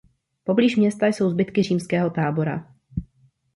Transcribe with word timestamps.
Poblíž 0.43 0.75
města 0.75 1.07
jsou 1.07 1.29
zbytky 1.29 1.63
římského 1.63 2.09
tábora. 2.09 2.67